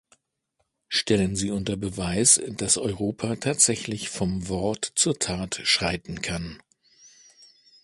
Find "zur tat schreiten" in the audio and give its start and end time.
4.95-6.23